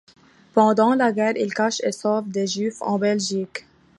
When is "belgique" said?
2.97-3.67